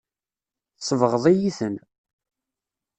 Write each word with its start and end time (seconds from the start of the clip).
Tsebɣeḍ-iyi-ten. 0.77 1.75